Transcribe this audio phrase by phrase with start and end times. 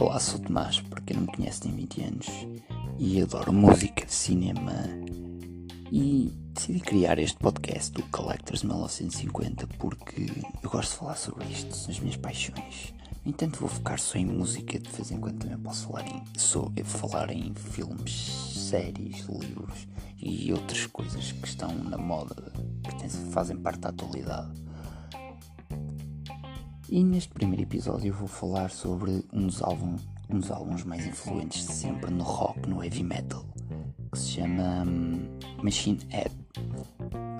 [0.00, 2.26] Olá, sou Tomás, para quem não me conhece tem 20 anos
[2.98, 4.72] e adoro música, cinema
[5.92, 10.26] e decidi criar este podcast, o Collectors 1950, porque
[10.62, 12.92] eu gosto de falar sobre isto, são as minhas paixões.
[13.24, 16.24] No entanto, vou focar só em música, de vez em quando também posso falar em,
[16.36, 18.12] sou, falar em filmes,
[18.70, 19.86] séries, livros
[20.18, 24.65] e outras coisas que estão na moda, que fazem parte da atualidade.
[26.88, 29.96] E neste primeiro episódio eu vou falar sobre um dos, álbum,
[30.30, 33.44] um dos álbuns mais influentes de sempre no rock, no heavy metal,
[34.12, 36.30] que se chama um, Machine Head.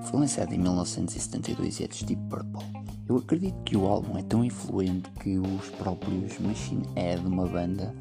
[0.03, 2.61] Foi lançado em 1972 e é de Deep Purple.
[3.07, 7.95] Eu acredito que o álbum é tão influente que os próprios Machine Head, uma banda,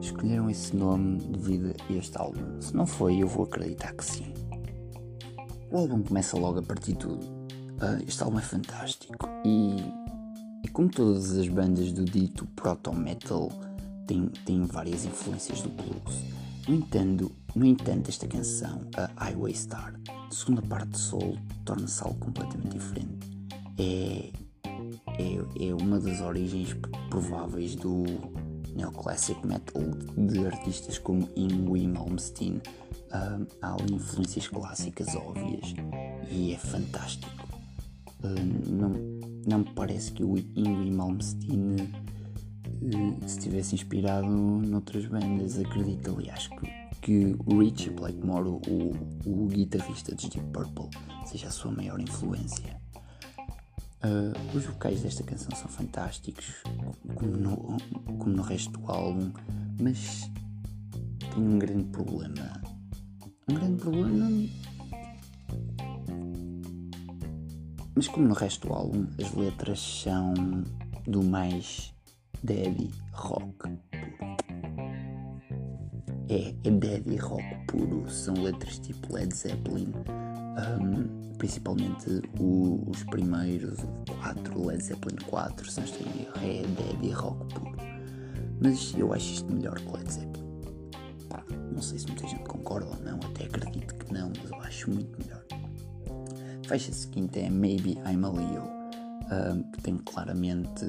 [0.00, 2.60] escolheram esse nome devido a este álbum.
[2.60, 4.34] Se não foi, eu vou acreditar que sim.
[5.70, 7.24] O álbum começa logo a partir de tudo.
[7.24, 9.76] Uh, este álbum é fantástico e,
[10.64, 13.50] e como todas as bandas do dito proto-metal
[14.06, 16.22] tem, tem várias influências do blues.
[16.68, 19.94] No entanto, no entanto, esta canção, a Highway Star,
[20.30, 23.30] segunda parte de solo, torna-se algo completamente diferente.
[23.78, 24.30] É,
[25.18, 26.76] é, é uma das origens
[27.08, 28.04] prováveis do
[28.74, 29.82] neoclassic metal
[30.16, 32.60] de artistas como Ingwie Malmsteen.
[33.62, 35.74] Há ali influências clássicas óbvias
[36.30, 37.30] e é fantástico.
[38.68, 38.92] Não,
[39.46, 41.76] não me parece que o Ingwie Malmsteen
[42.82, 45.58] uh, se tivesse inspirado noutras bandas.
[45.58, 46.66] Acredito, aliás, que,
[47.00, 48.92] que o Richie Blackmore, o,
[49.24, 50.90] o guitarrista de Deep Purple,
[51.24, 52.76] seja a sua maior influência.
[54.04, 56.62] Uh, os vocais desta canção são fantásticos,
[57.14, 57.76] como no,
[58.18, 59.32] como no resto do álbum,
[59.80, 60.30] mas
[61.34, 62.62] tem um grande problema.
[63.48, 64.28] Um grande problema.
[67.96, 70.34] Mas como no resto do álbum, as letras são
[71.06, 71.94] do mais
[72.44, 74.36] daddy rock puro.
[76.28, 79.94] É, é daddy rock puro, são letras tipo Led Zeppelin.
[80.58, 83.78] Um, principalmente o, os primeiros
[84.20, 86.06] quatro, Led Zeppelin 4, se não estou
[86.42, 87.76] é Dead rock puro.
[88.60, 90.60] Mas eu acho isto melhor que Led Zeppelin.
[91.30, 91.42] Pá,
[91.72, 94.90] não sei se muita gente concorda ou não, até acredito que não, mas eu acho
[94.90, 95.45] muito melhor.
[96.66, 98.64] Faixa seguinte é Maybe I'm a Leo,
[99.72, 100.84] que tem claramente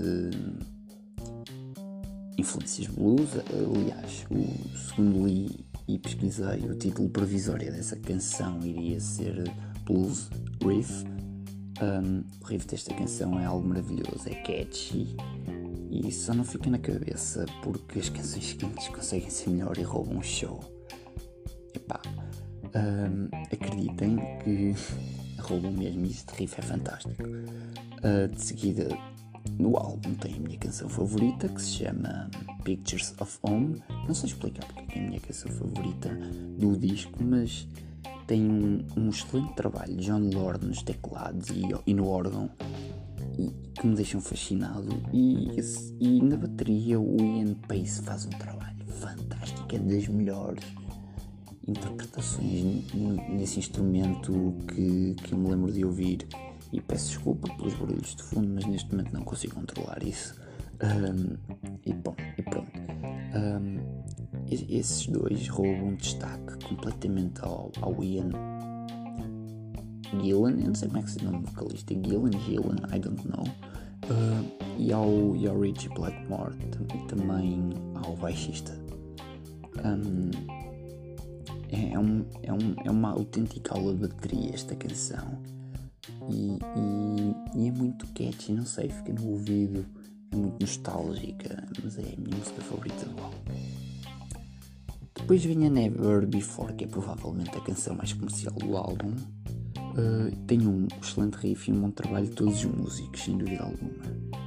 [2.36, 3.30] influências blues.
[3.76, 9.44] Aliás, o segundo li e pesquisei, o título provisório dessa canção iria ser
[9.86, 10.30] blues
[10.66, 11.06] riff.
[11.80, 15.16] Um, o riff desta canção é algo maravilhoso, é catchy
[15.92, 20.18] e só não fica na cabeça porque as canções seguintes conseguem ser melhor e roubam
[20.18, 20.60] o show.
[21.76, 22.02] Epá,
[22.76, 24.74] um, acreditem que
[25.48, 27.24] roubam mesmo e este riff é fantástico.
[27.24, 28.90] Uh, de seguida,
[29.58, 32.30] no álbum tem a minha canção favorita que se chama
[32.64, 33.82] Pictures of Home.
[34.08, 36.10] Não sei explicar porque é a minha canção favorita
[36.58, 37.68] do disco, mas
[38.28, 42.50] tem um, um excelente trabalho de John Lord nos teclados e, e no órgão
[43.38, 45.50] e, que me deixam fascinado e,
[46.00, 50.64] e na bateria o Ian Pace faz um trabalho fantástico, é das melhores
[51.68, 52.94] interpretações
[53.30, 56.28] nesse instrumento que, que eu me lembro de ouvir
[56.72, 60.36] e peço desculpa pelos barulhos de fundo, mas neste momento não consigo controlar isso.
[60.82, 61.38] Um,
[61.86, 62.72] e, bom, e pronto.
[63.36, 63.78] Um,
[64.50, 68.30] esses dois roubam destaque completamente ao, ao Ian
[70.22, 73.28] Gillan, eu não sei como é que se chama o vocalista, Gillan, Gillan, I don't
[73.28, 76.56] know, uh, e, ao, e ao Richie Blackmore
[76.96, 78.72] e também ao baixista.
[79.84, 80.32] Um,
[81.70, 85.42] é, é, um, é, um, é uma autêntica aula de bateria esta canção
[86.30, 89.86] e, e, e é muito catchy, não sei, fica no ouvido,
[90.32, 93.38] é muito nostálgica, mas é a minha música favorita do álbum.
[95.16, 99.14] Depois vinha Never Before, que é provavelmente a canção mais comercial do álbum.
[99.98, 103.64] Uh, tem um excelente riff e um bom trabalho de todos os músicos, sem dúvida
[103.64, 104.47] alguma.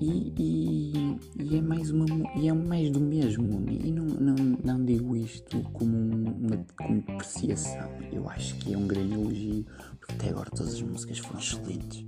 [0.00, 4.84] E, e, e, é mais uma e é mais do mesmo e não, não, não
[4.84, 7.90] digo isto como uma como depreciação.
[8.10, 9.66] Eu acho que é um grande elogio
[9.98, 12.06] porque até agora todas as músicas foram excelentes.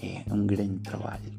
[0.00, 1.32] É um grande trabalho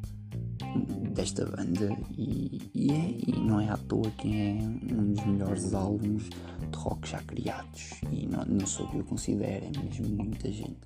[1.13, 4.53] desta banda e, e, é, e, não é à toa que é
[4.93, 7.91] um dos melhores álbuns de rock já criados.
[8.11, 10.77] E não, não sou que eu considero, é mesmo muita gente.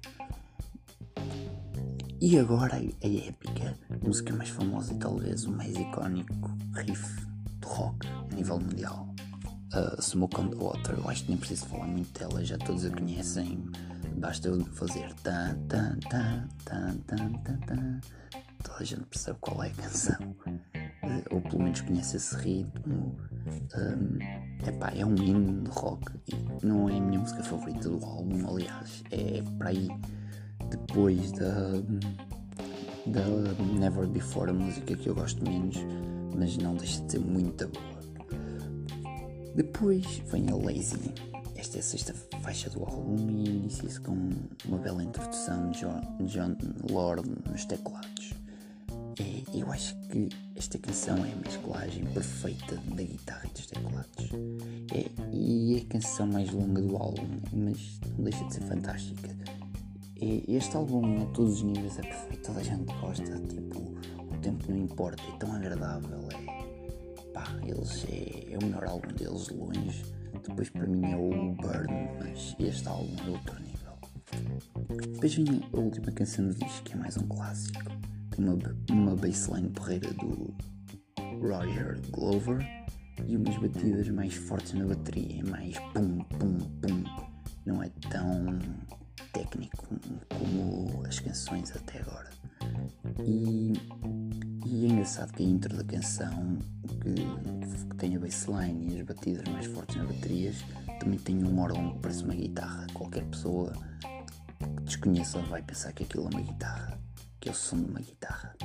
[2.21, 7.16] E agora a épica, a música mais famosa e talvez o mais icónico riff
[7.62, 9.07] de rock a nível mundial.
[9.74, 12.83] Uh, Smoke on the Water, eu acho que nem preciso falar muito dela, já todos
[12.83, 13.63] a conhecem.
[14.18, 18.01] basta eu fazer tan tan tan tan tan tan tan.
[18.63, 20.36] Toda a gente percebe qual é a canção.
[20.45, 23.15] Uh, ou pelo menos conhece esse ritmo.
[23.77, 28.04] Um, epá, é um hino de rock e não é a minha música favorita do
[28.06, 29.88] álbum aliás é para aí
[30.70, 31.72] depois da
[33.08, 33.26] da
[33.80, 35.78] Never Before a música que eu gosto menos
[36.38, 38.00] mas não deixa de ser muito boa
[39.56, 41.14] depois vem a Lazy
[41.60, 44.18] esta é a sexta faixa do álbum e inicia-se com
[44.66, 46.56] uma bela introdução de John, John
[46.90, 48.34] Lord nos teclados.
[49.20, 54.30] E eu acho que esta canção é a mesclagem perfeita da guitarra e dos teclados.
[54.94, 59.36] É, e é a canção mais longa do álbum, mas não deixa de ser fantástica.
[60.21, 64.38] E este álbum a todos os níveis é perfeito, toda a gente gosta, tipo, o
[64.42, 69.45] tempo não importa, é tão agradável, é, pá, eles é, é o melhor álbum deles
[69.45, 73.94] de longe depois para mim é o Burn, mas este álbum é outro nível.
[75.13, 77.80] Depois vem a última canção do disco, que é mais um clássico.
[78.31, 78.57] Tem uma,
[78.89, 80.54] uma bassline porreira do
[81.42, 82.65] Roger Glover
[83.27, 87.04] e umas batidas mais fortes na bateria, é mais pum pum pum.
[87.65, 88.60] Não é tão
[89.50, 89.88] técnico
[90.30, 92.30] como as canções até agora.
[93.24, 93.74] E,
[94.66, 96.57] e é engraçado que a intro da canção,
[97.01, 100.56] que, que tem a bassline e as batidas mais fortes nas baterias,
[101.00, 102.88] também tem um órgão que parece uma guitarra.
[102.94, 103.74] Qualquer pessoa
[104.60, 107.00] que desconheça vai pensar que aquilo é uma guitarra,
[107.40, 108.56] que é o som de uma guitarra.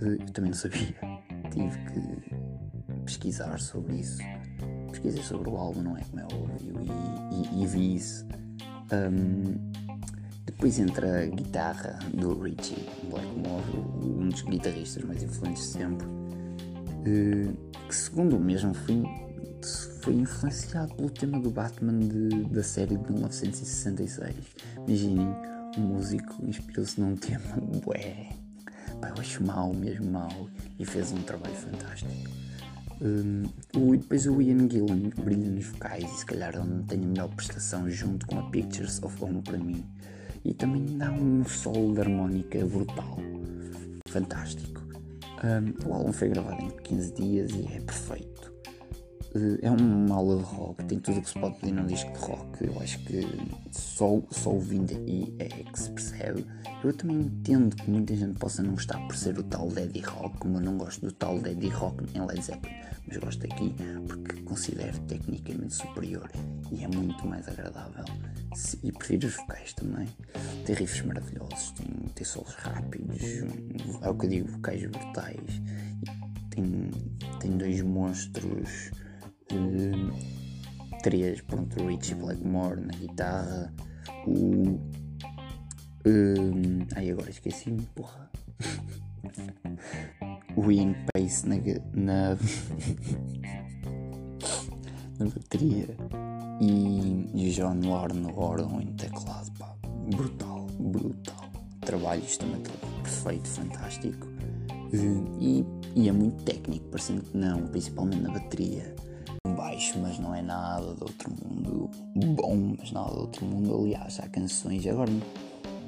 [0.00, 0.94] Eu também não sabia,
[1.52, 4.18] tive que pesquisar sobre isso.
[4.90, 8.26] Pesquisei sobre o álbum, não é como é óbvio, e, e, e vi isso.
[8.92, 9.83] Um,
[10.54, 13.64] depois entra a guitarra do Richie Blackmore,
[14.02, 16.06] um dos guitarristas mais influentes sempre,
[17.04, 17.52] eh,
[17.88, 19.02] que segundo o mesmo foi,
[20.00, 24.34] foi influenciado pelo tema do Batman de, da série de 1966.
[24.86, 25.28] Imaginem,
[25.76, 28.30] um músico inspirou-se num tema bué,
[29.00, 30.48] pá, eu acho mau, mesmo mau,
[30.78, 32.12] e fez um trabalho fantástico.
[33.02, 33.42] Um,
[33.76, 37.28] o, depois o Ian Gillan brilha nos vocais e se calhar ele tem a melhor
[37.30, 39.84] prestação junto com a Pictures of Home para mim
[40.44, 43.18] e também dá um solo de harmónica brutal,
[44.08, 44.82] fantástico.
[45.42, 48.33] Um, o álbum foi gravado em 15 dias e é perfeito.
[49.62, 52.18] É uma aula de rock, tem tudo o que se pode pedir num disco de
[52.18, 52.64] rock.
[52.64, 53.26] Eu acho que
[53.72, 56.46] só, só ouvindo aí é que se percebe.
[56.84, 60.38] Eu também entendo que muita gente possa não gostar por ser o tal Daddy Rock,
[60.38, 62.76] como eu não gosto do tal Daddy Rock em Led Zeppelin,
[63.08, 63.74] mas gosto aqui
[64.06, 66.30] porque considero tecnicamente superior
[66.70, 68.04] e é muito mais agradável
[68.82, 70.08] e prefiro os vocais também.
[70.64, 73.22] Tem riffs maravilhosos, tem, tem solos rápidos,
[74.02, 75.62] é o que eu digo, vocais brutais.
[76.50, 76.90] Tem,
[77.40, 78.90] tem dois monstros,
[79.52, 83.72] uh, três, pronto, o Richie Blackmore na guitarra,
[84.26, 84.78] o.
[86.06, 88.30] Uh, ai agora esqueci-me, porra.
[90.56, 91.56] o Ian Pace na,
[91.94, 92.36] na,
[95.18, 95.96] na bateria
[96.60, 99.74] e, e John Lord no órgão e no teclado, pá,
[100.14, 101.50] brutal, brutal.
[101.80, 102.62] Trabalho também
[103.02, 104.34] perfeito, fantástico
[105.40, 105.64] e,
[105.94, 108.94] e é muito técnico, parecendo que não, principalmente na bateria.
[110.00, 111.90] Mas não é nada de outro mundo.
[112.36, 113.74] Bom, mas nada de outro mundo.
[113.74, 114.86] Aliás, há canções.
[114.86, 115.10] Agora,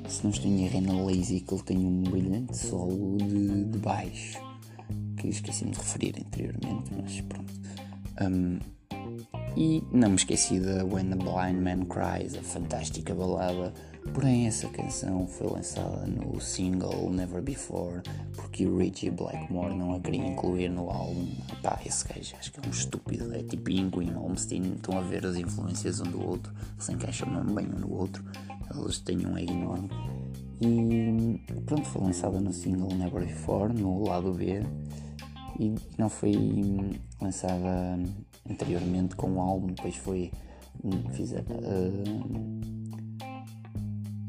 [0.09, 4.41] se não estou em é Lazy que ele tem um brilhante solo de, de baixo
[5.17, 7.53] que esqueci-me de referir anteriormente, mas pronto.
[8.21, 8.59] Um,
[9.57, 13.73] e não me esqueci da When the Blind Man Cries, a fantástica balada.
[14.13, 18.03] Porém, essa canção foi lançada no single Never Before
[18.35, 21.27] porque o Richie Blackmore não a queria incluir no álbum.
[21.63, 23.35] Pá, esse gajo acho que é um estúpido.
[23.35, 27.31] É tipo Ingo e Malmsteen, estão a ver as influências um do outro, se encaixam
[27.31, 28.25] mesmo bem um no outro.
[28.75, 29.91] Eles têm um ego enorme.
[30.61, 34.63] E pronto, foi lançada no single Never Before, no lado B
[35.59, 36.35] e não foi
[37.21, 37.99] lançada
[38.49, 40.31] anteriormente com o álbum, depois foi
[41.13, 42.76] fizer, uh,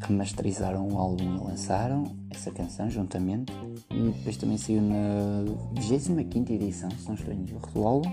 [0.07, 3.51] remasterizaram o álbum e lançaram essa canção juntamente.
[3.91, 8.11] E depois também saiu na 25 edição, se não estou em erro, do álbum.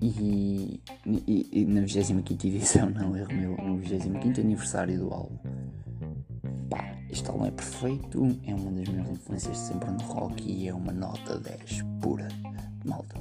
[0.00, 5.38] E, e, e na 25 edição, não erro meu, no 25 aniversário do álbum.
[7.10, 10.74] Este álbum é perfeito, é uma das minhas influências de sempre no rock e é
[10.74, 12.28] uma nota 10 pura.
[12.84, 13.16] Malta,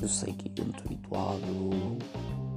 [0.00, 1.98] eu sei que eu não estou habituado,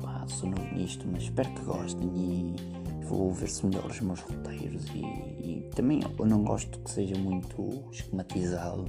[0.02, 2.79] pá, sou novo nisto, mas espero que gostem e
[3.10, 7.90] vou ver-se melhor os meus roteiros e, e, também eu não gosto que seja muito
[7.92, 8.86] esquematizado,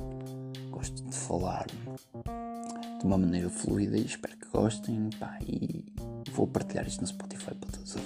[0.71, 5.85] gosto de falar de uma maneira fluida e espero que gostem pá, e
[6.33, 7.97] vou partilhar isto no Spotify para todos.